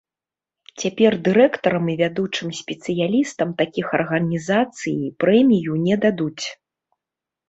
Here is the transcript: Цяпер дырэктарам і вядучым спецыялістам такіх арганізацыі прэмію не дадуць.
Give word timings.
Цяпер 0.83 1.13
дырэктарам 1.25 1.83
і 1.91 1.93
вядучым 2.01 2.49
спецыялістам 2.59 3.51
такіх 3.59 3.85
арганізацыі 3.99 5.13
прэмію 5.25 5.77
не 5.85 5.95
дадуць. 6.07 6.45